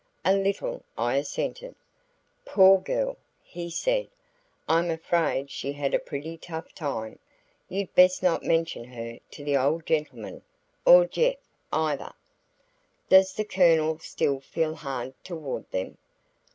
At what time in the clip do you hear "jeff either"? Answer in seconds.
11.05-12.13